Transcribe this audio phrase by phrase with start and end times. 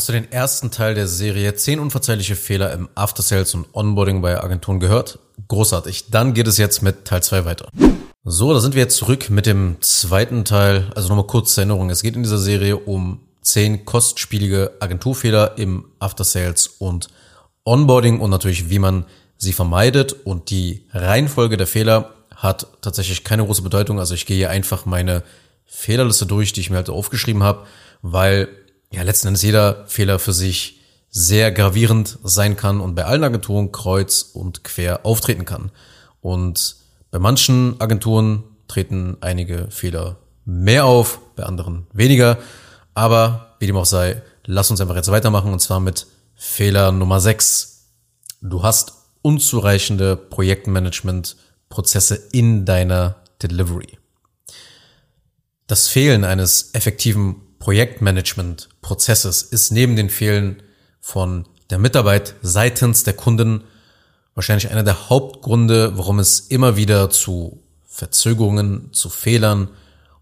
[0.00, 4.22] Hast du den ersten Teil der Serie 10 unverzeihliche Fehler im After Sales und Onboarding
[4.22, 5.18] bei Agenturen gehört?
[5.46, 6.06] Großartig.
[6.10, 7.68] Dann geht es jetzt mit Teil 2 weiter.
[8.24, 10.90] So, da sind wir jetzt zurück mit dem zweiten Teil.
[10.94, 11.90] Also nochmal kurz zur Erinnerung.
[11.90, 17.08] Es geht in dieser Serie um 10 kostspielige Agenturfehler im After Sales und
[17.66, 19.04] Onboarding und natürlich, wie man
[19.36, 20.14] sie vermeidet.
[20.24, 23.98] Und die Reihenfolge der Fehler hat tatsächlich keine große Bedeutung.
[23.98, 25.24] Also ich gehe hier einfach meine
[25.66, 27.66] Fehlerliste durch, die ich mir halt aufgeschrieben habe,
[28.00, 28.48] weil
[28.92, 30.80] ja letzten Endes jeder Fehler für sich
[31.10, 35.70] sehr gravierend sein kann und bei allen Agenturen kreuz und quer auftreten kann.
[36.20, 36.76] Und
[37.10, 42.38] bei manchen Agenturen treten einige Fehler mehr auf, bei anderen weniger.
[42.94, 47.20] Aber wie dem auch sei, lass uns einfach jetzt weitermachen und zwar mit Fehler Nummer
[47.20, 47.88] 6.
[48.40, 53.98] Du hast unzureichende Projektmanagement-Prozesse in deiner Delivery.
[55.66, 60.62] Das Fehlen eines effektiven Projektmanagement-Prozesses ist neben den Fehlen
[61.00, 63.62] von der Mitarbeit seitens der Kunden
[64.34, 69.68] wahrscheinlich einer der Hauptgründe, warum es immer wieder zu Verzögerungen, zu Fehlern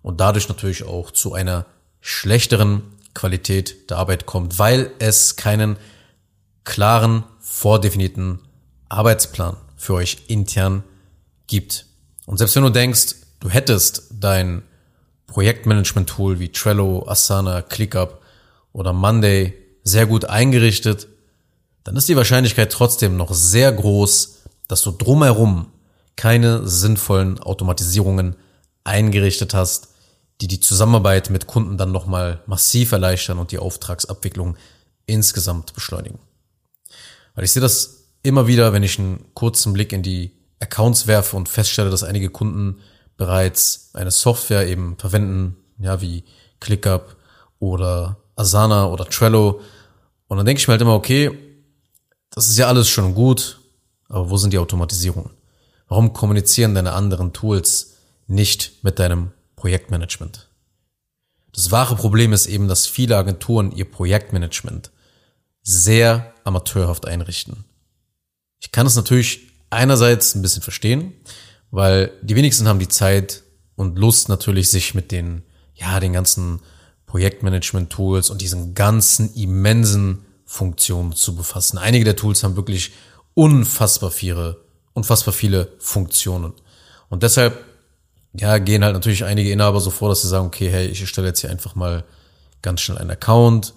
[0.03, 1.65] und dadurch natürlich auch zu einer
[2.01, 2.83] schlechteren
[3.15, 5.77] Qualität der Arbeit kommt, weil es keinen
[6.65, 8.41] klaren, vordefinierten
[8.89, 10.83] Arbeitsplan für euch intern
[11.47, 11.87] gibt.
[12.27, 14.63] Und selbst wenn du denkst, du hättest dein
[15.29, 18.21] Projektmanagement-Tool wie Trello, Asana, ClickUp
[18.73, 19.55] oder Monday
[19.85, 21.07] sehr gut eingerichtet,
[21.85, 25.73] dann ist die Wahrscheinlichkeit trotzdem noch sehr groß, dass du drumherum
[26.17, 28.37] keine sinnvollen Automatisierungen
[28.85, 29.89] eingerichtet hast,
[30.41, 34.57] die die Zusammenarbeit mit Kunden dann nochmal massiv erleichtern und die Auftragsabwicklung
[35.07, 36.19] insgesamt beschleunigen.
[37.35, 41.37] Weil ich sehe das immer wieder, wenn ich einen kurzen Blick in die Accounts werfe
[41.37, 42.81] und feststelle, dass einige Kunden
[43.19, 46.25] bereits eine Software eben verwenden, ja, wie
[46.61, 47.17] ClickUp
[47.59, 49.61] oder Asana oder Trello.
[50.29, 51.37] Und dann denke ich mir halt immer, okay,
[52.31, 53.61] das ist ja alles schon gut,
[54.09, 55.33] aber wo sind die Automatisierungen?
[55.89, 57.97] Warum kommunizieren deine anderen Tools
[58.27, 60.49] nicht mit deinem Projektmanagement?
[61.53, 64.91] Das wahre Problem ist eben, dass viele Agenturen ihr Projektmanagement
[65.63, 67.65] sehr amateurhaft einrichten.
[68.61, 71.15] Ich kann es natürlich einerseits ein bisschen verstehen,
[71.71, 73.43] weil die wenigsten haben die Zeit
[73.77, 75.43] und Lust natürlich, sich mit den,
[75.75, 76.61] ja, den ganzen
[77.07, 81.79] Projektmanagement-Tools und diesen ganzen immensen Funktionen zu befassen.
[81.79, 82.93] Einige der Tools haben wirklich
[83.35, 84.57] unfassbar viele,
[84.95, 86.53] unfassbar viele Funktionen.
[87.09, 87.65] Und deshalb,
[88.35, 91.29] ja, gehen halt natürlich einige Inhaber so vor, dass sie sagen, okay, hey, ich stelle
[91.29, 92.05] jetzt hier einfach mal
[92.63, 93.75] ganz schnell einen Account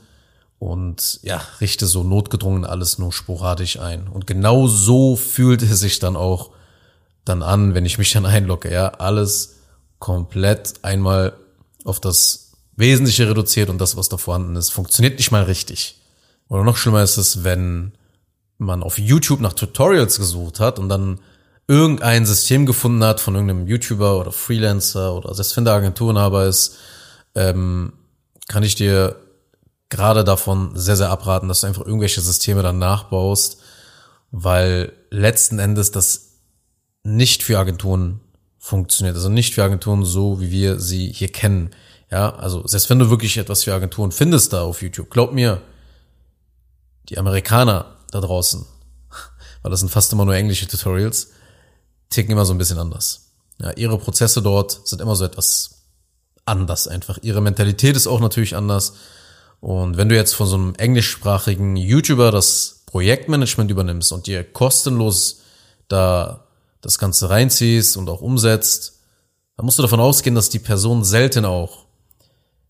[0.60, 4.08] und ja, richte so notgedrungen alles nur sporadisch ein.
[4.08, 6.52] Und genau so fühlt es sich dann auch
[7.26, 9.58] dann an, wenn ich mich dann einlogge, ja, alles
[10.00, 11.34] komplett einmal
[11.84, 16.02] auf das Wesentliche reduziert und das, was da vorhanden ist, funktioniert nicht mal richtig.
[16.50, 17.94] Oder noch schlimmer ist es, wenn
[18.58, 21.20] man auf YouTube nach Tutorials gesucht hat und dann
[21.68, 26.76] irgendein System gefunden hat von irgendeinem YouTuber oder Freelancer oder selbst wenn der Agenturenhaber ist,
[27.36, 27.94] ähm,
[28.48, 29.16] kann ich dir
[29.90, 33.60] gerade davon sehr, sehr abraten, dass du einfach irgendwelche Systeme dann nachbaust,
[34.32, 36.31] weil letzten Endes das
[37.04, 38.20] nicht für Agenturen
[38.60, 39.16] funktioniert.
[39.16, 41.72] Also nicht für Agenturen so, wie wir sie hier kennen.
[42.12, 45.62] Ja, also selbst wenn du wirklich etwas für Agenturen findest da auf YouTube, glaub mir,
[47.10, 48.66] die Amerikaner da draußen,
[49.62, 51.32] weil das sind fast immer nur englische Tutorials,
[52.10, 53.32] ticken immer so ein bisschen anders.
[53.60, 55.82] Ja, ihre Prozesse dort sind immer so etwas
[56.46, 57.20] anders einfach.
[57.22, 58.94] Ihre Mentalität ist auch natürlich anders.
[59.60, 65.42] Und wenn du jetzt von so einem englischsprachigen YouTuber das Projektmanagement übernimmst und dir kostenlos
[65.88, 66.48] da
[66.82, 69.00] das Ganze reinziehst und auch umsetzt,
[69.56, 71.86] dann musst du davon ausgehen, dass die Person selten auch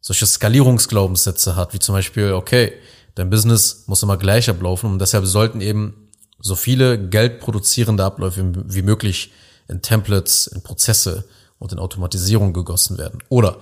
[0.01, 2.73] solche Skalierungsglaubenssätze hat, wie zum Beispiel, okay,
[3.16, 8.81] dein Business muss immer gleich ablaufen und deshalb sollten eben so viele geldproduzierende Abläufe wie
[8.81, 9.31] möglich
[9.67, 11.25] in Templates, in Prozesse
[11.59, 13.23] und in Automatisierung gegossen werden.
[13.29, 13.59] Oder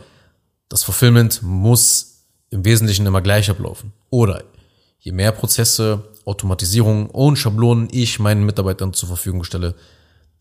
[0.70, 3.94] das Fulfillment muss im Wesentlichen immer gleich ablaufen.
[4.10, 4.44] Oder
[5.00, 9.75] je mehr Prozesse, Automatisierung und Schablonen ich meinen Mitarbeitern zur Verfügung stelle,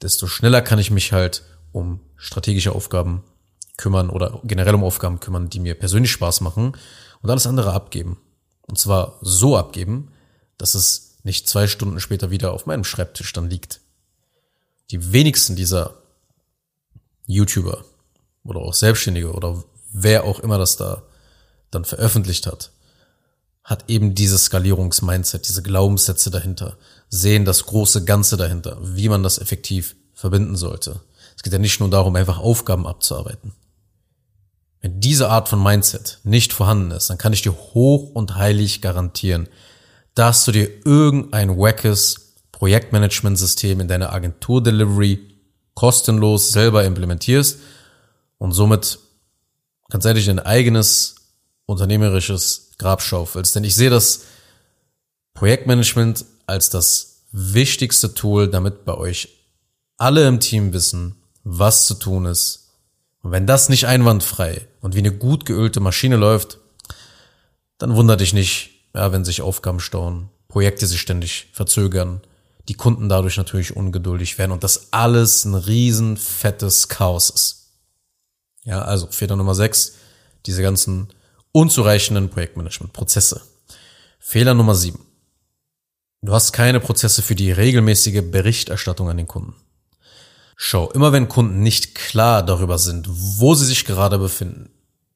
[0.03, 1.43] desto schneller kann ich mich halt
[1.73, 3.25] um strategische Aufgaben
[3.77, 6.77] kümmern oder generell um Aufgaben kümmern, die mir persönlich Spaß machen
[7.23, 8.19] und alles andere abgeben.
[8.67, 10.13] Und zwar so abgeben,
[10.59, 13.81] dass es nicht zwei Stunden später wieder auf meinem Schreibtisch dann liegt.
[14.91, 15.95] Die wenigsten dieser
[17.27, 17.85] YouTuber
[18.45, 19.63] oder auch Selbstständige oder
[19.93, 21.03] wer auch immer das da
[21.71, 22.73] dann veröffentlicht hat,
[23.63, 26.79] hat eben dieses Skalierungsmindset, diese Glaubenssätze dahinter,
[27.09, 31.01] sehen das große Ganze dahinter, wie man das effektiv verbinden sollte.
[31.37, 33.53] Es geht ja nicht nur darum, einfach Aufgaben abzuarbeiten.
[34.81, 38.81] Wenn diese Art von Mindset nicht vorhanden ist, dann kann ich dir hoch und heilig
[38.81, 39.49] garantieren,
[40.15, 45.21] dass du dir irgendein wackes Projektmanagementsystem in deiner Agentur-Delivery
[45.75, 47.61] kostenlos selber implementierst
[48.39, 48.99] und somit
[49.89, 51.15] ganz ehrlich dein eigenes
[51.67, 53.55] unternehmerisches Grab schaufelst.
[53.55, 54.23] Denn ich sehe das
[55.35, 59.29] Projektmanagement als das wichtigste Tool, damit bei euch
[59.97, 62.71] alle im Team wissen, was zu tun ist.
[63.23, 66.59] Und wenn das nicht einwandfrei und wie eine gut geölte Maschine läuft,
[67.79, 72.23] dann wundert dich nicht, ja, wenn sich Aufgaben stauen, Projekte sich ständig verzögern,
[72.69, 77.73] die Kunden dadurch natürlich ungeduldig werden und das alles ein riesen fettes Chaos ist.
[78.65, 79.95] Ja, also Fehler Nummer 6,
[80.47, 81.09] diese ganzen
[81.53, 83.43] unzureichenden Projektmanagement-Prozesse.
[84.19, 85.08] Fehler Nummer 7.
[86.21, 89.55] Du hast keine Prozesse für die regelmäßige Berichterstattung an den Kunden.
[90.57, 94.71] Schau, immer wenn Kunden nicht klar darüber sind, wo sie sich gerade befinden,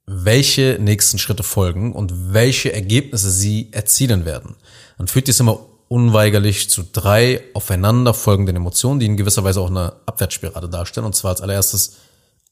[0.07, 4.55] welche nächsten Schritte folgen und welche Ergebnisse sie erzielen werden,
[4.97, 5.59] dann führt dies immer
[5.89, 11.07] unweigerlich zu drei aufeinander folgenden Emotionen, die in gewisser Weise auch eine Abwärtsspirale darstellen.
[11.07, 11.97] Und zwar als allererstes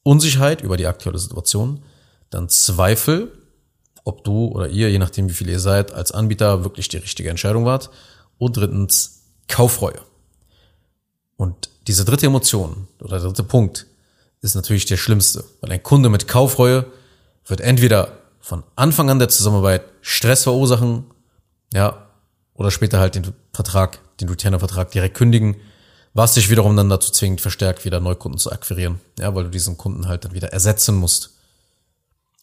[0.03, 1.83] Unsicherheit über die aktuelle Situation,
[2.29, 3.31] dann Zweifel,
[4.03, 7.29] ob du oder ihr, je nachdem wie viel ihr seid, als Anbieter wirklich die richtige
[7.29, 7.89] Entscheidung wart.
[8.41, 10.01] Und drittens Kaufreue.
[11.37, 13.85] Und diese dritte Emotion oder der dritte Punkt
[14.41, 16.87] ist natürlich der schlimmste, weil ein Kunde mit Kaufreue
[17.45, 21.05] wird entweder von Anfang an der Zusammenarbeit Stress verursachen,
[21.71, 22.07] ja,
[22.55, 25.57] oder später halt den Vertrag, den Retainer-Vertrag direkt kündigen,
[26.15, 29.77] was dich wiederum dann dazu zwingt, verstärkt wieder Neukunden zu akquirieren, ja, weil du diesen
[29.77, 31.37] Kunden halt dann wieder ersetzen musst.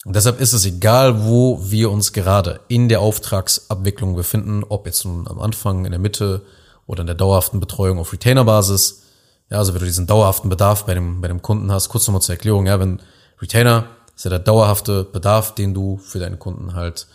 [0.08, 5.04] Und deshalb ist es egal, wo wir uns gerade in der Auftragsabwicklung befinden, ob jetzt
[5.04, 6.46] nun am Anfang, in der Mitte
[6.86, 9.02] oder in der dauerhaften Betreuung auf Retainer-Basis.
[9.50, 12.22] Ja, also wenn du diesen dauerhaften Bedarf bei dem, bei dem Kunden hast, kurz nochmal
[12.22, 13.02] zur Erklärung, ja, wenn
[13.38, 17.06] Retainer ist ja der dauerhafte Bedarf, den du für deinen Kunden halt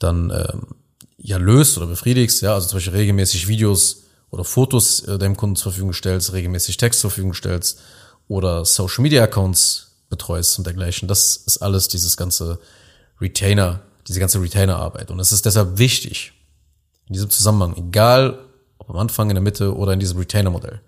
[0.00, 0.74] dann ähm,
[1.16, 5.54] ja löst oder befriedigst, ja, also zum Beispiel regelmäßig Videos oder Fotos äh, deinem Kunden
[5.54, 7.78] zur Verfügung stellst, regelmäßig Text zur Verfügung stellst
[8.26, 11.08] oder Social Media Accounts betreust und dergleichen.
[11.08, 12.60] Das ist alles dieses ganze
[13.20, 15.10] Retainer, diese ganze Retainer-Arbeit.
[15.10, 16.32] Und es ist deshalb wichtig,
[17.06, 18.38] in diesem Zusammenhang, egal
[18.78, 20.80] ob am Anfang, in der Mitte oder in diesem Retainer-Modell,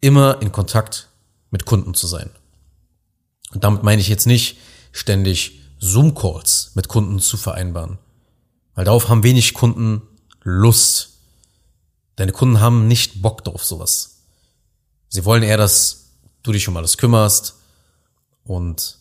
[0.00, 1.08] immer in Kontakt
[1.50, 2.30] mit Kunden zu sein.
[3.52, 4.58] Und damit meine ich jetzt nicht
[4.92, 7.98] ständig Zoom-Calls mit Kunden zu vereinbaren.
[8.74, 10.02] Weil darauf haben wenig Kunden
[10.42, 11.10] Lust.
[12.16, 14.22] Deine Kunden haben nicht Bock drauf sowas.
[15.08, 17.56] Sie wollen eher, dass du dich um alles kümmerst,
[18.44, 18.98] und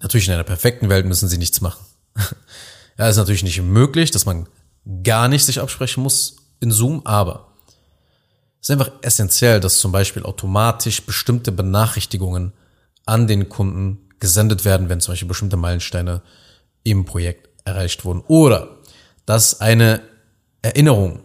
[0.00, 1.84] natürlich in einer perfekten Welt müssen sie nichts machen.
[2.98, 4.48] ja, ist natürlich nicht möglich, dass man
[5.02, 7.52] gar nicht sich absprechen muss in Zoom, aber
[8.60, 12.52] es ist einfach essentiell, dass zum Beispiel automatisch bestimmte Benachrichtigungen
[13.04, 16.22] an den Kunden gesendet werden, wenn zum Beispiel bestimmte Meilensteine
[16.82, 18.22] im Projekt erreicht wurden.
[18.26, 18.78] Oder
[19.24, 20.02] dass eine
[20.62, 21.20] Erinnerung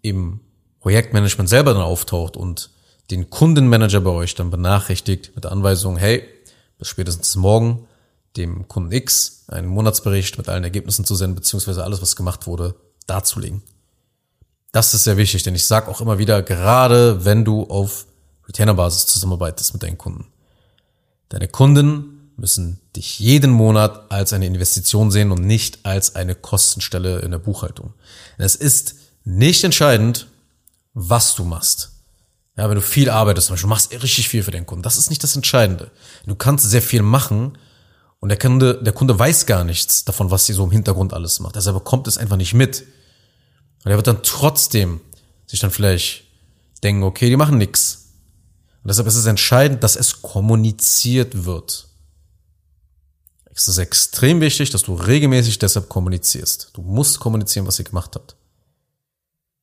[0.00, 0.40] im
[0.80, 2.70] Projektmanagement selber dann auftaucht und
[3.10, 6.24] den Kundenmanager bei euch dann benachrichtigt mit der Anweisung, hey,
[6.82, 7.86] bis spätestens morgen
[8.36, 12.74] dem Kunden X einen Monatsbericht mit allen Ergebnissen zu senden, beziehungsweise alles, was gemacht wurde,
[13.06, 13.62] darzulegen.
[14.72, 18.06] Das ist sehr wichtig, denn ich sage auch immer wieder, gerade wenn du auf
[18.48, 20.26] Retainer-Basis zusammenarbeitest mit deinen Kunden.
[21.28, 27.20] Deine Kunden müssen dich jeden Monat als eine Investition sehen und nicht als eine Kostenstelle
[27.20, 27.94] in der Buchhaltung.
[28.38, 30.26] Es ist nicht entscheidend,
[30.94, 31.91] was du machst.
[32.56, 34.82] Ja, wenn du viel arbeitest, zum Beispiel, du machst richtig viel für den Kunden.
[34.82, 35.90] Das ist nicht das Entscheidende.
[36.26, 37.56] Du kannst sehr viel machen
[38.20, 41.40] und der Kunde, der Kunde weiß gar nichts davon, was sie so im Hintergrund alles
[41.40, 41.56] macht.
[41.56, 42.84] Er bekommt es einfach nicht mit.
[43.84, 45.00] Und er wird dann trotzdem
[45.46, 46.24] sich dann vielleicht
[46.82, 48.10] denken, okay, die machen nichts.
[48.82, 51.88] Und deshalb ist es entscheidend, dass es kommuniziert wird.
[53.54, 56.70] Es ist extrem wichtig, dass du regelmäßig deshalb kommunizierst.
[56.74, 58.36] Du musst kommunizieren, was ihr gemacht habt.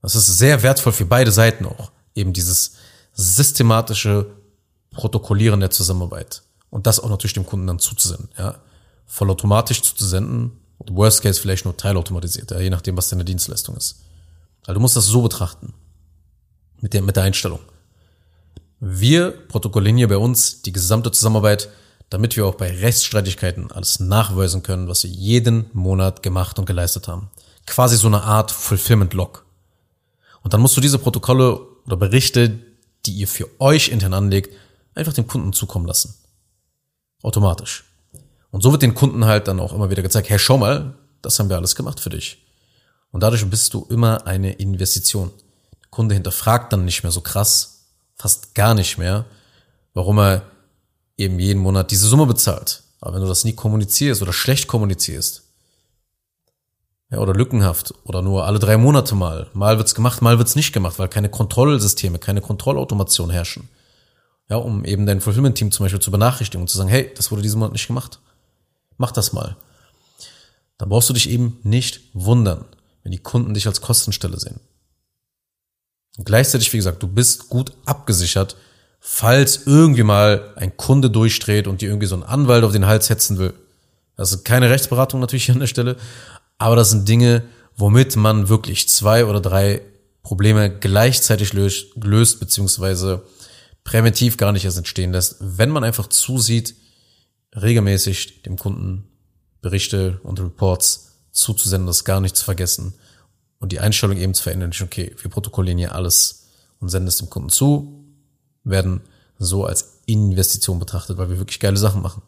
[0.01, 2.73] Das ist sehr wertvoll für beide Seiten auch eben dieses
[3.13, 4.27] systematische
[4.91, 6.43] Protokollieren der Zusammenarbeit.
[6.69, 8.59] Und das auch natürlich dem Kunden dann zuzusenden, ja.
[9.05, 10.51] Vollautomatisch zuzusenden
[10.87, 14.03] worst case vielleicht nur teilautomatisiert, ja, je nachdem, was deine Dienstleistung ist.
[14.61, 15.73] Also du musst das so betrachten.
[16.81, 17.59] Mit der, mit der Einstellung.
[18.79, 21.69] Wir protokollieren hier bei uns die gesamte Zusammenarbeit,
[22.09, 27.07] damit wir auch bei Rechtsstreitigkeiten alles nachweisen können, was wir jeden Monat gemacht und geleistet
[27.09, 27.29] haben.
[27.67, 29.45] Quasi so eine Art Fulfillment Log.
[30.41, 31.59] Und dann musst du diese Protokolle
[31.89, 32.60] oder Berichte,
[33.05, 34.55] die ihr für euch intern anlegt,
[34.93, 36.13] einfach dem Kunden zukommen lassen.
[37.24, 37.84] Automatisch.
[38.51, 40.93] Und so wird den Kunden halt dann auch immer wieder gezeigt, hey, schau mal,
[41.24, 42.46] das haben wir alles gemacht für dich.
[43.12, 45.31] Und dadurch bist du immer eine Investition.
[45.81, 49.25] Der Kunde hinterfragt dann nicht mehr so krass, fast gar nicht mehr,
[49.96, 50.43] warum er
[51.17, 52.84] eben jeden Monat diese Summe bezahlt.
[53.01, 55.43] Aber wenn du das nie kommunizierst oder schlecht kommunizierst,
[57.11, 60.73] ja, oder lückenhaft oder nur alle drei Monate mal, mal wird's gemacht, mal wird's nicht
[60.73, 63.67] gemacht, weil keine Kontrollsysteme, keine Kontrollautomation herrschen.
[64.47, 67.41] Ja, um eben dein Fulfillment-Team zum Beispiel zu benachrichtigen und zu sagen, hey, das wurde
[67.41, 68.19] diesen Monat nicht gemacht.
[68.97, 69.55] Mach das mal.
[70.77, 72.65] Dann brauchst du dich eben nicht wundern,
[73.03, 74.59] wenn die Kunden dich als Kostenstelle sehen.
[76.17, 78.55] Und gleichzeitig, wie gesagt, du bist gut abgesichert,
[78.99, 83.09] falls irgendwie mal ein Kunde durchdreht und dir irgendwie so ein Anwalt auf den Hals
[83.09, 83.53] hetzen will.
[84.15, 85.95] Das ist keine Rechtsberatung natürlich an der Stelle,
[86.59, 87.43] aber das sind Dinge,
[87.75, 89.81] womit man wirklich zwei oder drei
[90.21, 93.23] Probleme gleichzeitig löst, löst beziehungsweise
[93.83, 96.75] präventiv gar nicht erst entstehen lässt, wenn man einfach zusieht,
[97.55, 99.07] regelmäßig dem Kunden
[99.61, 102.93] Berichte und Reports zuzusenden, das gar nicht zu vergessen
[103.59, 104.71] und die Einstellung eben zu verändern.
[104.81, 106.47] Okay, wir protokollieren hier alles
[106.79, 108.05] und senden es dem Kunden zu,
[108.63, 109.01] werden
[109.37, 112.21] so als Investition betrachtet, weil wir wirklich geile Sachen machen.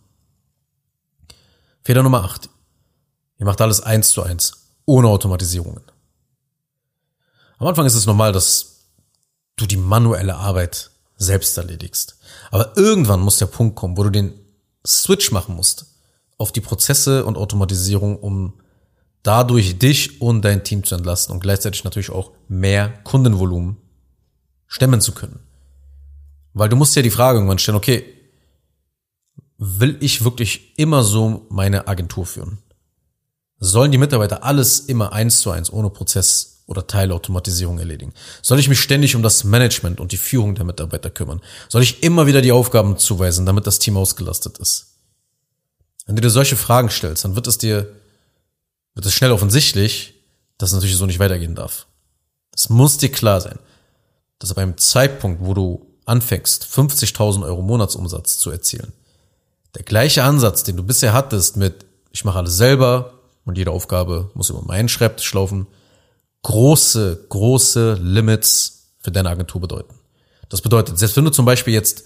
[1.84, 2.50] Fehler Nummer 8.
[3.42, 5.82] Ihr macht alles eins zu eins, ohne Automatisierungen.
[7.58, 8.84] Am Anfang ist es normal, dass
[9.56, 12.20] du die manuelle Arbeit selbst erledigst.
[12.52, 14.34] Aber irgendwann muss der Punkt kommen, wo du den
[14.86, 15.88] Switch machen musst
[16.38, 18.62] auf die Prozesse und Automatisierung, um
[19.24, 23.78] dadurch dich und dein Team zu entlasten und gleichzeitig natürlich auch mehr Kundenvolumen
[24.68, 25.40] stemmen zu können.
[26.54, 28.06] Weil du musst ja die Frage irgendwann stellen, okay,
[29.58, 32.60] will ich wirklich immer so meine Agentur führen?
[33.64, 38.12] Sollen die Mitarbeiter alles immer eins zu eins ohne Prozess oder Teilautomatisierung erledigen?
[38.42, 41.42] Soll ich mich ständig um das Management und die Führung der Mitarbeiter kümmern?
[41.70, 44.96] Soll ich immer wieder die Aufgaben zuweisen, damit das Team ausgelastet ist?
[46.08, 47.88] Wenn du dir solche Fragen stellst, dann wird es dir,
[48.96, 50.16] wird es schnell offensichtlich,
[50.58, 51.86] dass es natürlich so nicht weitergehen darf.
[52.56, 53.60] Es muss dir klar sein,
[54.40, 58.92] dass ab einem Zeitpunkt, wo du anfängst, 50.000 Euro Monatsumsatz zu erzielen,
[59.76, 64.32] der gleiche Ansatz, den du bisher hattest mit, ich mache alles selber, und jede Aufgabe
[64.34, 65.68] muss über meinen Schreibtisch laufen,
[66.44, 69.96] große, große Limits für deine Agentur bedeuten.
[70.50, 72.06] Das bedeutet, selbst wenn du zum Beispiel jetzt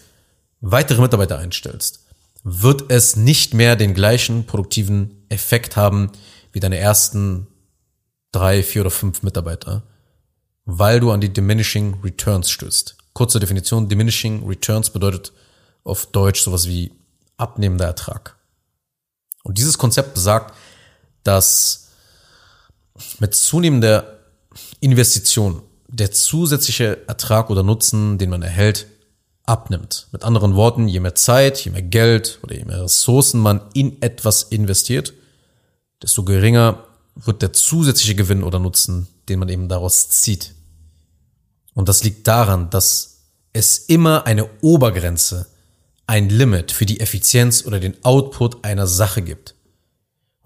[0.61, 2.05] weitere Mitarbeiter einstellst,
[2.43, 6.11] wird es nicht mehr den gleichen produktiven Effekt haben
[6.51, 7.47] wie deine ersten
[8.31, 9.83] drei, vier oder fünf Mitarbeiter,
[10.65, 12.97] weil du an die Diminishing Returns stößt.
[13.13, 15.31] Kurze Definition, Diminishing Returns bedeutet
[15.83, 16.91] auf Deutsch sowas wie
[17.37, 18.35] abnehmender Ertrag.
[19.43, 20.53] Und dieses Konzept besagt,
[21.25, 21.89] dass
[23.19, 24.19] mit zunehmender
[24.79, 28.87] Investition der zusätzliche Ertrag oder Nutzen, den man erhält,
[29.43, 30.07] abnimmt.
[30.11, 34.01] Mit anderen Worten, je mehr Zeit, je mehr Geld oder je mehr Ressourcen man in
[34.01, 35.13] etwas investiert,
[36.01, 36.83] desto geringer
[37.15, 40.53] wird der zusätzliche Gewinn oder Nutzen, den man eben daraus zieht.
[41.73, 43.21] Und das liegt daran, dass
[43.53, 45.47] es immer eine Obergrenze,
[46.07, 49.54] ein Limit für die Effizienz oder den Output einer Sache gibt.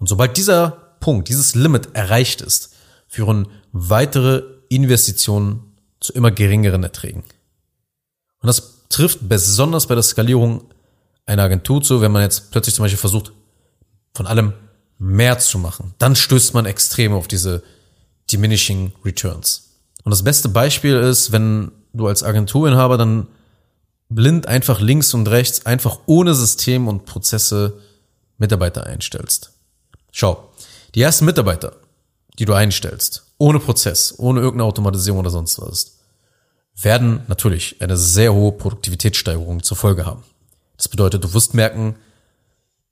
[0.00, 2.74] Und sobald dieser Punkt, dieses Limit erreicht ist,
[3.06, 7.22] führen weitere Investitionen zu immer geringeren Erträgen.
[8.40, 10.64] Und das trifft besonders bei der Skalierung
[11.26, 13.32] einer Agentur zu, wenn man jetzt plötzlich zum Beispiel versucht,
[14.14, 14.54] von allem
[14.98, 15.94] mehr zu machen.
[15.98, 17.62] Dann stößt man extrem auf diese
[18.30, 19.80] diminishing returns.
[20.02, 23.26] Und das beste Beispiel ist, wenn du als Agenturinhaber dann
[24.08, 27.78] blind einfach links und rechts, einfach ohne System und Prozesse
[28.38, 29.52] Mitarbeiter einstellst.
[30.12, 30.50] Schau,
[30.94, 31.76] die ersten Mitarbeiter,
[32.38, 35.98] die du einstellst, ohne Prozess, ohne irgendeine Automatisierung oder sonst was,
[36.74, 40.24] werden natürlich eine sehr hohe Produktivitätssteigerung zur Folge haben.
[40.76, 41.96] Das bedeutet, du wirst merken,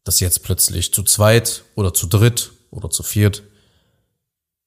[0.04, 3.42] dass jetzt plötzlich zu zweit oder zu dritt oder zu viert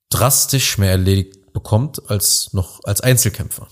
[0.09, 3.67] drastisch mehr erledigt bekommt als noch als Einzelkämpfer.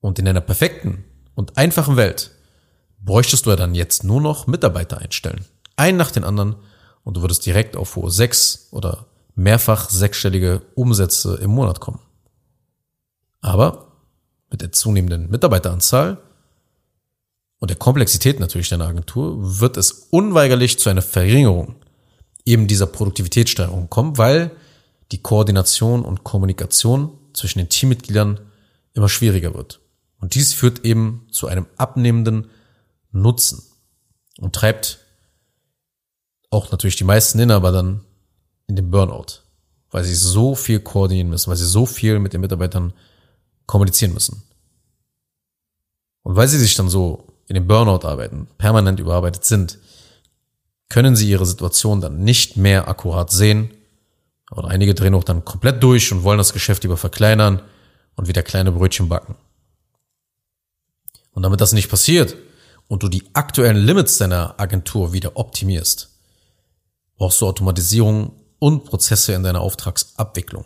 [0.00, 1.04] Und in einer perfekten
[1.34, 2.30] und einfachen Welt
[3.00, 5.44] bräuchtest du ja dann jetzt nur noch Mitarbeiter einstellen.
[5.76, 6.56] Einen nach den anderen
[7.06, 12.00] und du würdest direkt auf hohe sechs oder mehrfach sechsstellige Umsätze im Monat kommen.
[13.40, 13.92] Aber
[14.50, 16.18] mit der zunehmenden Mitarbeiteranzahl
[17.60, 21.76] und der Komplexität natürlich deiner Agentur wird es unweigerlich zu einer Verringerung
[22.44, 24.50] eben dieser Produktivitätssteigerung kommen, weil
[25.12, 28.40] die Koordination und Kommunikation zwischen den Teammitgliedern
[28.94, 29.78] immer schwieriger wird.
[30.18, 32.50] Und dies führt eben zu einem abnehmenden
[33.12, 33.62] Nutzen
[34.40, 35.05] und treibt
[36.56, 38.00] auch natürlich die meisten Inhaber dann
[38.66, 39.42] in den Burnout,
[39.90, 42.92] weil sie so viel koordinieren müssen, weil sie so viel mit den Mitarbeitern
[43.66, 44.42] kommunizieren müssen.
[46.22, 49.78] Und weil sie sich dann so in den Burnout arbeiten, permanent überarbeitet sind,
[50.88, 53.70] können sie ihre Situation dann nicht mehr akkurat sehen.
[54.50, 57.62] Oder einige drehen auch dann komplett durch und wollen das Geschäft lieber verkleinern
[58.14, 59.36] und wieder kleine Brötchen backen.
[61.32, 62.36] Und damit das nicht passiert
[62.88, 66.15] und du die aktuellen Limits deiner Agentur wieder optimierst,
[67.16, 70.64] brauchst du Automatisierung und Prozesse in deiner Auftragsabwicklung.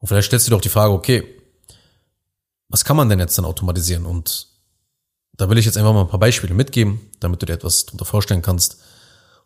[0.00, 1.40] Und vielleicht stellst du dir auch die Frage, okay,
[2.68, 4.06] was kann man denn jetzt dann automatisieren?
[4.06, 4.48] Und
[5.34, 8.04] da will ich jetzt einfach mal ein paar Beispiele mitgeben, damit du dir etwas darunter
[8.04, 8.78] vorstellen kannst.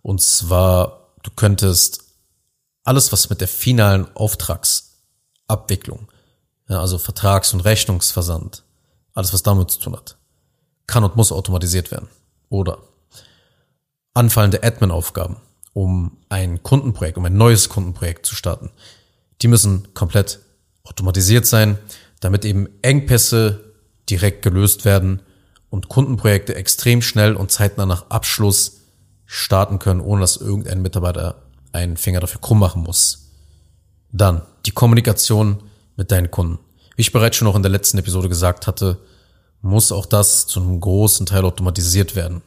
[0.03, 2.05] Und zwar, du könntest
[2.85, 6.09] alles, was mit der finalen Auftragsabwicklung,
[6.69, 8.65] ja, also Vertrags- und Rechnungsversand,
[9.13, 10.17] alles, was damit zu tun hat,
[10.87, 12.09] kann und muss automatisiert werden.
[12.49, 12.79] Oder
[14.15, 15.37] anfallende Admin-Aufgaben,
[15.77, 18.71] um ein Kundenprojekt, um ein neues Kundenprojekt zu starten.
[19.43, 20.39] Die müssen komplett
[20.85, 21.77] automatisiert sein,
[22.21, 23.75] damit eben Engpässe
[24.09, 25.21] direkt gelöst werden
[25.69, 28.85] und Kundenprojekte extrem schnell und zeitnah nach Abschluss
[29.27, 31.43] starten können, ohne dass irgendein Mitarbeiter
[31.73, 33.33] einen Finger dafür krumm machen muss.
[34.11, 35.63] Dann die Kommunikation
[35.95, 36.59] mit deinen Kunden.
[36.97, 38.97] Wie ich bereits schon auch in der letzten Episode gesagt hatte,
[39.61, 42.41] muss auch das zu einem großen Teil automatisiert werden.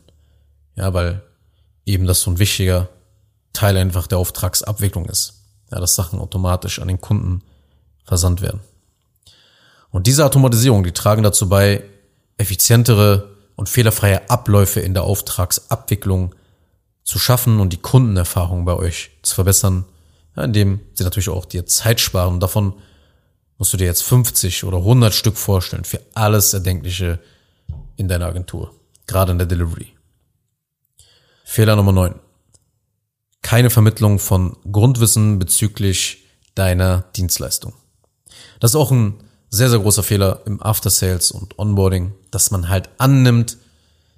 [0.76, 1.22] Ja, weil
[1.86, 2.90] eben das so ein wichtiger
[3.54, 5.44] Teil einfach der Auftragsabwicklung ist.
[5.72, 7.44] Ja, dass Sachen automatisch an den Kunden
[8.04, 8.62] versandt werden.
[9.92, 11.84] Und diese Automatisierung, die tragen dazu bei,
[12.38, 16.34] effizientere und fehlerfreie Abläufe in der Auftragsabwicklung
[17.04, 19.86] zu schaffen und die Kundenerfahrung bei euch zu verbessern,
[20.36, 22.36] ja, indem sie natürlich auch dir Zeit sparen.
[22.36, 22.74] Und davon
[23.58, 27.20] musst du dir jetzt 50 oder 100 Stück vorstellen für alles Erdenkliche
[27.98, 28.74] in deiner Agentur,
[29.08, 29.88] gerade in der Delivery.
[31.44, 32.16] Fehler Nummer 9.
[33.42, 37.74] Keine Vermittlung von Grundwissen bezüglich deiner Dienstleistung.
[38.60, 42.70] Das ist auch ein sehr, sehr großer Fehler im After Sales und Onboarding, dass man
[42.70, 43.58] halt annimmt,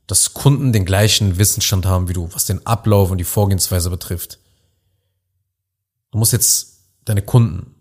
[0.08, 4.40] dass Kunden den gleichen Wissensstand haben wie du, was den Ablauf und die Vorgehensweise betrifft.
[6.12, 7.76] Du musst jetzt deine Kunden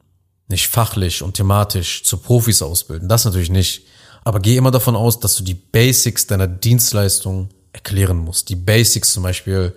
[0.47, 3.87] nicht fachlich und thematisch zu Profis ausbilden, das natürlich nicht.
[4.23, 8.49] Aber geh immer davon aus, dass du die Basics deiner Dienstleistung erklären musst.
[8.49, 9.75] Die Basics zum Beispiel,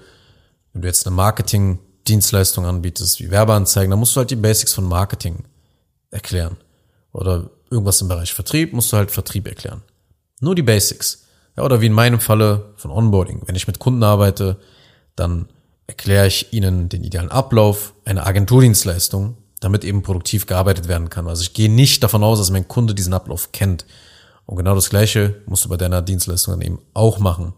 [0.74, 4.86] wenn du jetzt eine Marketing-Dienstleistung anbietest, wie Werbeanzeigen, dann musst du halt die Basics von
[4.86, 5.46] Marketing
[6.12, 6.58] erklären.
[7.12, 9.84] Oder irgendwas im Bereich Vertrieb, musst du halt Vertrieb erklären.
[10.40, 11.26] Nur die Basics.
[11.56, 13.44] Ja, oder wie in meinem Falle von Onboarding.
[13.46, 14.58] Wenn ich mit Kunden arbeite,
[15.16, 15.48] dann
[15.86, 21.28] erkläre ich ihnen den idealen Ablauf einer Agenturdienstleistung, damit eben produktiv gearbeitet werden kann.
[21.28, 23.86] Also ich gehe nicht davon aus, dass mein Kunde diesen Ablauf kennt.
[24.46, 27.54] Und genau das Gleiche musst du bei deiner Dienstleistung dann eben auch machen.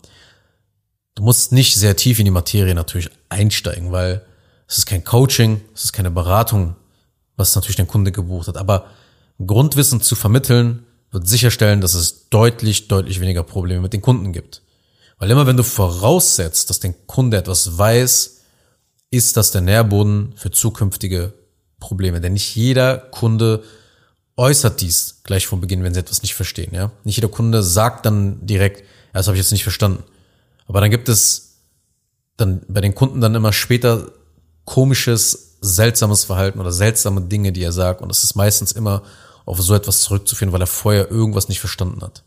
[1.16, 4.26] Du musst nicht sehr tief in die Materie natürlich einsteigen, weil
[4.68, 6.76] es ist kein Coaching, es ist keine Beratung,
[7.38, 8.58] was natürlich dein Kunde gebucht hat.
[8.58, 8.88] Aber
[9.40, 14.62] Grundwissen zu vermitteln, wird sicherstellen, dass es deutlich, deutlich weniger Probleme mit den Kunden gibt.
[15.18, 18.42] Weil immer wenn du voraussetzt, dass dein Kunde etwas weiß,
[19.12, 21.34] ist das der Nährboden für zukünftige
[21.80, 22.20] Probleme.
[22.20, 23.64] Denn nicht jeder Kunde
[24.36, 26.76] äußert dies gleich von Beginn, wenn sie etwas nicht verstehen.
[26.76, 26.92] Ja?
[27.06, 30.04] Nicht jeder Kunde sagt dann direkt, ja, das habe ich jetzt nicht verstanden.
[30.68, 31.60] Aber dann gibt es
[32.38, 34.12] dann bei den Kunden dann immer später
[34.66, 38.02] komisches, seltsames Verhalten oder seltsame Dinge, die er sagt.
[38.02, 39.04] Und das ist meistens immer
[39.46, 42.24] auf so etwas zurückzuführen, weil er vorher irgendwas nicht verstanden hat.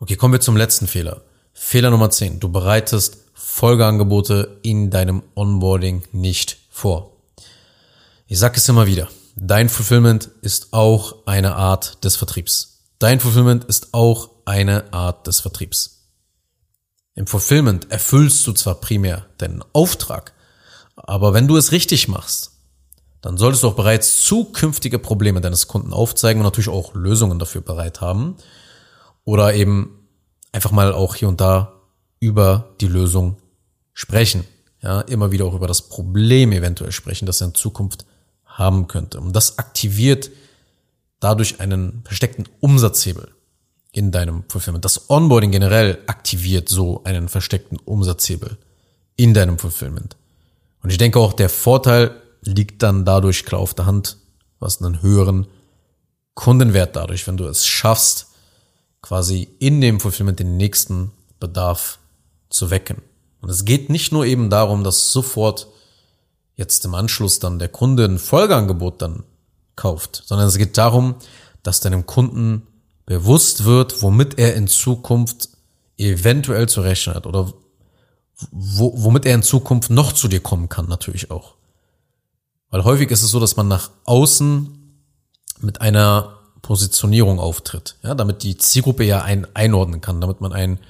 [0.00, 1.22] Okay, kommen wir zum letzten Fehler.
[1.52, 2.40] Fehler Nummer 10.
[2.40, 7.12] Du bereitest Folgeangebote in deinem Onboarding nicht vor.
[8.26, 9.08] Ich sage es immer wieder.
[9.36, 12.80] Dein Fulfillment ist auch eine Art des Vertriebs.
[12.98, 16.03] Dein Fulfillment ist auch eine Art des Vertriebs.
[17.14, 20.32] Im Fulfillment erfüllst du zwar primär deinen Auftrag,
[20.96, 22.52] aber wenn du es richtig machst,
[23.20, 27.62] dann solltest du auch bereits zukünftige Probleme deines Kunden aufzeigen und natürlich auch Lösungen dafür
[27.62, 28.36] bereit haben.
[29.24, 30.06] Oder eben
[30.52, 31.72] einfach mal auch hier und da
[32.20, 33.38] über die Lösung
[33.94, 34.44] sprechen.
[34.82, 38.04] Ja, immer wieder auch über das Problem eventuell sprechen, das er in Zukunft
[38.44, 39.20] haben könnte.
[39.20, 40.30] Und das aktiviert
[41.18, 43.33] dadurch einen versteckten Umsatzhebel
[43.94, 44.84] in deinem Fulfillment.
[44.84, 48.58] Das Onboarding generell aktiviert so einen versteckten Umsatzhebel
[49.16, 50.16] in deinem Fulfillment.
[50.82, 54.18] Und ich denke auch, der Vorteil liegt dann dadurch klar auf der Hand,
[54.60, 55.46] hast einen höheren
[56.34, 58.28] Kundenwert dadurch, wenn du es schaffst,
[59.00, 61.98] quasi in dem Fulfillment den nächsten Bedarf
[62.50, 63.00] zu wecken.
[63.40, 65.68] Und es geht nicht nur eben darum, dass sofort
[66.56, 69.22] jetzt im Anschluss dann der Kunde ein Folgeangebot dann
[69.76, 71.14] kauft, sondern es geht darum,
[71.62, 72.66] dass deinem Kunden
[73.06, 75.50] bewusst wird, womit er in Zukunft
[75.96, 77.52] eventuell zu rechnen hat oder
[78.50, 81.54] womit er in Zukunft noch zu dir kommen kann, natürlich auch.
[82.70, 84.78] Weil häufig ist es so, dass man nach außen
[85.60, 90.80] mit einer Positionierung auftritt, ja, damit die Zielgruppe ja einen einordnen kann, damit man ein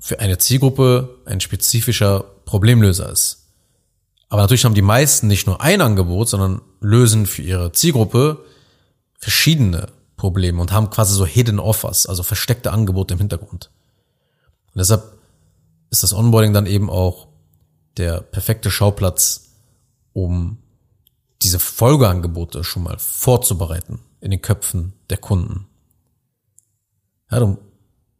[0.00, 3.46] für eine Zielgruppe ein spezifischer Problemlöser ist.
[4.28, 8.44] Aber natürlich haben die meisten nicht nur ein Angebot, sondern lösen für ihre Zielgruppe
[9.18, 9.88] verschiedene
[10.24, 13.70] Probleme und haben quasi so Hidden Offers, also versteckte Angebote im Hintergrund.
[14.68, 15.18] Und deshalb
[15.90, 17.28] ist das Onboarding dann eben auch
[17.98, 19.50] der perfekte Schauplatz,
[20.14, 20.56] um
[21.42, 25.66] diese Folgeangebote schon mal vorzubereiten in den Köpfen der Kunden.
[27.30, 27.58] Ja, darum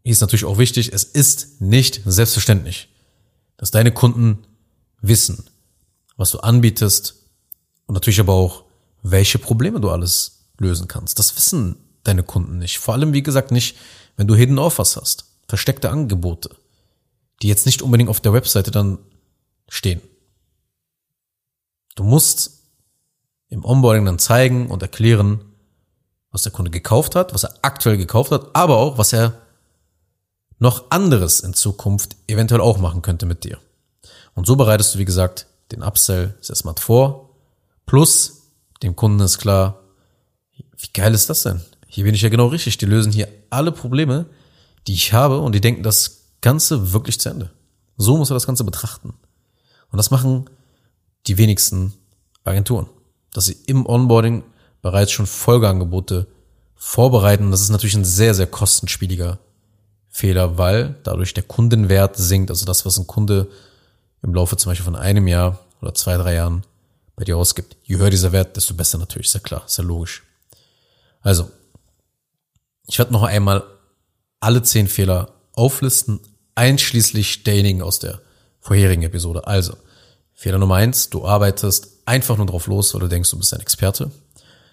[0.02, 2.90] ist natürlich auch wichtig, es ist nicht selbstverständlich,
[3.56, 4.46] dass deine Kunden
[5.00, 5.48] wissen,
[6.18, 7.14] was du anbietest
[7.86, 8.64] und natürlich aber auch,
[9.02, 11.18] welche Probleme du alles lösen kannst.
[11.18, 12.78] Das wissen deine Kunden nicht.
[12.78, 13.76] Vor allem, wie gesagt, nicht,
[14.16, 16.50] wenn du Hidden Offers hast, versteckte Angebote,
[17.42, 18.98] die jetzt nicht unbedingt auf der Webseite dann
[19.68, 20.00] stehen.
[21.96, 22.62] Du musst
[23.48, 25.40] im Onboarding dann zeigen und erklären,
[26.30, 29.40] was der Kunde gekauft hat, was er aktuell gekauft hat, aber auch, was er
[30.58, 33.58] noch anderes in Zukunft eventuell auch machen könnte mit dir.
[34.34, 37.30] Und so bereitest du, wie gesagt, den Upsell sehr smart vor.
[37.86, 38.50] Plus,
[38.82, 39.80] dem Kunden ist klar,
[40.56, 41.60] wie geil ist das denn?
[41.94, 42.76] Hier bin ich ja genau richtig.
[42.78, 44.26] Die lösen hier alle Probleme,
[44.88, 47.52] die ich habe und die denken das Ganze wirklich zu Ende.
[47.96, 49.14] So muss er das Ganze betrachten.
[49.92, 50.50] Und das machen
[51.28, 51.92] die wenigsten
[52.42, 52.88] Agenturen,
[53.32, 54.42] dass sie im Onboarding
[54.82, 56.26] bereits schon Folgeangebote
[56.74, 57.52] vorbereiten.
[57.52, 59.38] Das ist natürlich ein sehr, sehr kostenspieliger
[60.08, 62.50] Fehler, weil dadurch der Kundenwert sinkt.
[62.50, 63.48] Also das, was ein Kunde
[64.20, 66.64] im Laufe zum Beispiel von einem Jahr oder zwei, drei Jahren
[67.14, 67.76] bei dir ausgibt.
[67.84, 70.24] Je höher dieser Wert, desto besser natürlich, ist ja klar, ist ja logisch.
[71.20, 71.48] Also,
[72.86, 73.64] ich werde noch einmal
[74.40, 76.20] alle zehn Fehler auflisten,
[76.54, 78.20] einschließlich derjenigen aus der
[78.60, 79.46] vorherigen Episode.
[79.46, 79.76] Also,
[80.32, 83.60] Fehler Nummer eins, du arbeitest einfach nur drauf los, weil du denkst, du bist ein
[83.60, 84.10] Experte.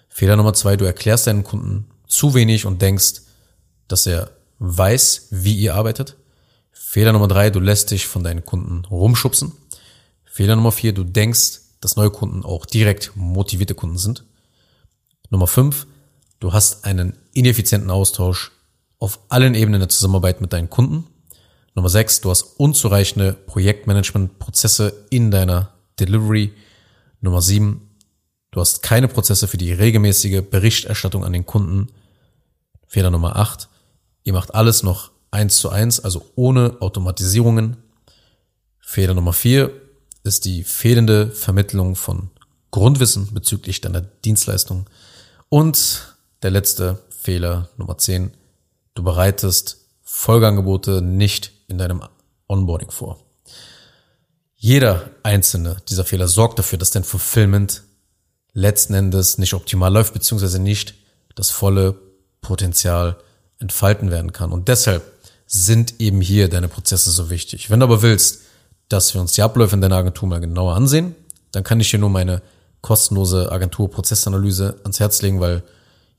[0.08, 3.22] Fehler Nummer zwei, du erklärst deinen Kunden zu wenig und denkst,
[3.88, 6.16] dass er weiß, wie ihr arbeitet.
[6.70, 9.52] Fehler Nummer drei, du lässt dich von deinen Kunden rumschubsen.
[10.24, 14.24] Fehler Nummer vier, du denkst, dass neue Kunden auch direkt motivierte Kunden sind.
[15.30, 15.86] Nummer fünf,
[16.42, 18.50] du hast einen ineffizienten Austausch
[18.98, 21.06] auf allen Ebenen der Zusammenarbeit mit deinen Kunden.
[21.74, 26.52] Nummer sechs, du hast unzureichende Projektmanagement-Prozesse in deiner Delivery.
[27.20, 27.90] Nummer sieben,
[28.50, 31.88] du hast keine Prozesse für die regelmäßige Berichterstattung an den Kunden.
[32.88, 33.68] Fehler Nummer acht,
[34.24, 37.76] ihr macht alles noch eins zu eins, also ohne Automatisierungen.
[38.80, 39.70] Fehler Nummer vier,
[40.24, 42.30] ist die fehlende Vermittlung von
[42.72, 44.86] Grundwissen bezüglich deiner Dienstleistung.
[45.48, 46.11] Und
[46.42, 48.32] der letzte Fehler, Nummer 10,
[48.94, 52.02] du bereitest Folgeangebote nicht in deinem
[52.48, 53.18] Onboarding vor.
[54.56, 57.82] Jeder einzelne dieser Fehler sorgt dafür, dass dein Fulfillment
[58.52, 60.94] letzten Endes nicht optimal läuft, beziehungsweise nicht
[61.34, 61.98] das volle
[62.40, 63.16] Potenzial
[63.58, 64.52] entfalten werden kann.
[64.52, 65.02] Und deshalb
[65.46, 67.70] sind eben hier deine Prozesse so wichtig.
[67.70, 68.42] Wenn du aber willst,
[68.92, 71.14] dass wir uns die Abläufe in deiner Agentur mal genauer ansehen.
[71.52, 72.42] Dann kann ich hier nur meine
[72.82, 75.62] kostenlose Agenturprozessanalyse ans Herz legen, weil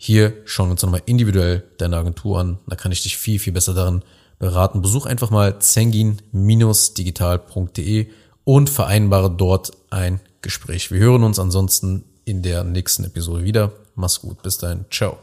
[0.06, 2.58] hier schauen wir uns nochmal individuell deine Agentur an.
[2.68, 4.04] Da kann ich dich viel, viel besser darin
[4.38, 4.82] beraten.
[4.82, 8.08] Besuch einfach mal zengin-digital.de
[8.44, 10.92] und vereinbare dort ein Gespräch.
[10.92, 13.72] Wir hören uns ansonsten in der nächsten Episode wieder.
[13.96, 14.44] Mach's gut.
[14.44, 14.84] Bis dahin.
[14.92, 15.20] Ciao.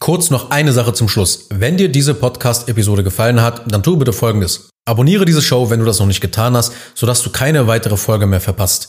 [0.00, 1.48] Kurz noch eine Sache zum Schluss.
[1.50, 4.70] Wenn dir diese Podcast-Episode gefallen hat, dann tu bitte Folgendes.
[4.86, 8.26] Abonniere diese Show, wenn du das noch nicht getan hast, sodass du keine weitere Folge
[8.26, 8.88] mehr verpasst.